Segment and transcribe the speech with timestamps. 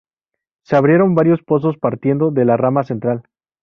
[0.63, 3.21] Se abrieron varios pozos partiendo de la rama central.